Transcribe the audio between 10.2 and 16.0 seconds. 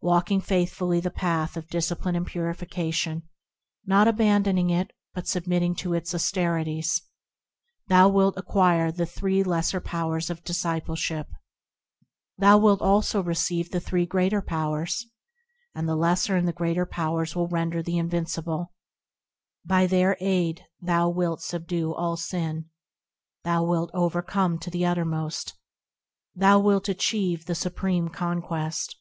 of discipleship; Thou wilt also receive the three greater powers; And the